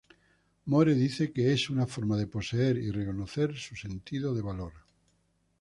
Moore 0.65 0.95
dice 0.95 1.31
que 1.31 1.53
"es 1.53 1.69
una 1.69 1.85
forma 1.85 2.17
de 2.17 2.25
poseer 2.25 2.75
y 2.77 2.89
reconocer 2.89 3.55
su 3.55 3.75
sentido 3.75 4.33
de 4.33 4.41
valor". 4.41 4.73